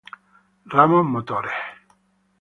[0.73, 1.59] Ramos motores.